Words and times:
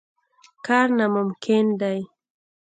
کار 0.65 0.87
ناممکن 0.97 1.65
دی. 1.79 1.99